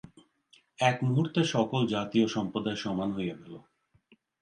[0.79, 3.53] এক মুহূর্তে সকল জাতি ও সম্প্রদায় সমান হইয়া গেল।